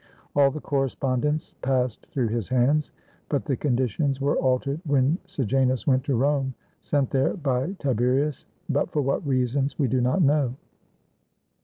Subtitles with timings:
[0.35, 2.89] All the correspondence passed through his hands.
[3.29, 8.89] But the conditions were altered when Sejanus went to Rome, sent there by Tiberius, but
[8.89, 10.55] for what reasons we do not know.